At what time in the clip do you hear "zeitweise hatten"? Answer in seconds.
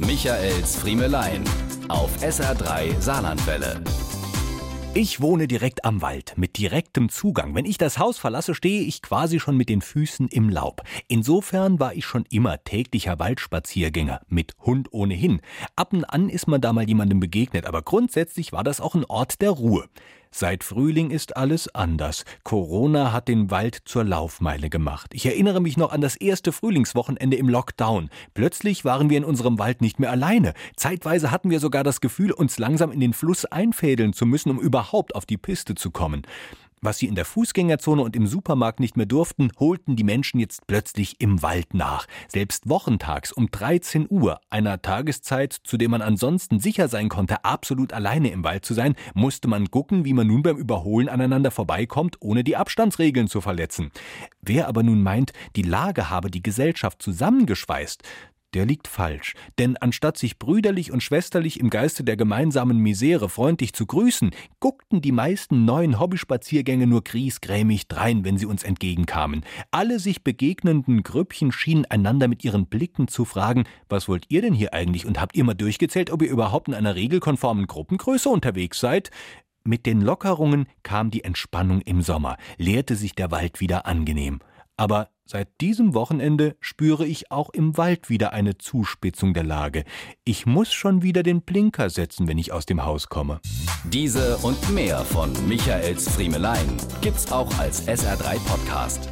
30.76-31.50